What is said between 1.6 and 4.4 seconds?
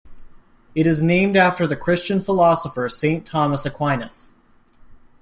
the Christian philosopher Saint Thomas Aquinas.